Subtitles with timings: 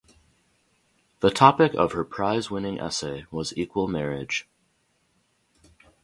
[1.19, 4.49] The topic of her prize-winning essay was equal marriage.